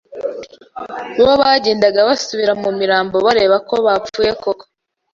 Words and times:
bo 1.23 1.33
bagendaga 1.41 1.99
basubira 2.09 2.53
mu 2.61 2.69
mirambo 2.79 3.15
bareba 3.25 3.57
ko 3.67 3.75
bapfuye 3.85 4.31
koko 4.41 4.63